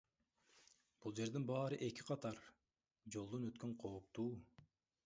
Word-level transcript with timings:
Бул 1.03 1.13
жердин 1.19 1.45
баары 1.51 1.79
эки 1.89 2.07
катар, 2.09 2.41
жолдон 3.17 3.47
өткөн 3.53 3.79
кооптуу. 3.87 4.29